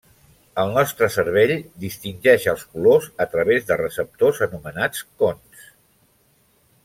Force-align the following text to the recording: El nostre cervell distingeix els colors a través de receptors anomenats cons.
El 0.61 0.71
nostre 0.77 1.09
cervell 1.15 1.51
distingeix 1.83 2.47
els 2.55 2.63
colors 2.71 3.05
a 3.27 3.27
través 3.35 3.67
de 3.69 3.77
receptors 3.83 4.41
anomenats 4.49 5.05
cons. 5.23 5.69